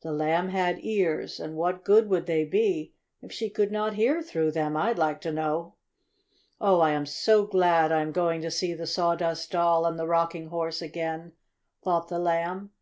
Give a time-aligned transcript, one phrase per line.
[0.00, 4.22] The Lamb had ears, and what good would they be if she could not hear
[4.22, 5.74] through them, I'd like to know?
[6.58, 10.06] "Oh, I am so glad I am going to see the Sawdust Doll and the
[10.06, 11.32] Rocking Horse again,"
[11.84, 12.70] thought the Lamb.